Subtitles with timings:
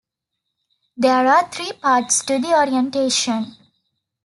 [0.97, 3.55] There are three parts to the orientation.